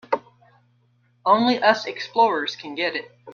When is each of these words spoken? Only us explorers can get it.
Only 1.27 1.61
us 1.61 1.85
explorers 1.85 2.55
can 2.55 2.73
get 2.73 2.95
it. 2.95 3.05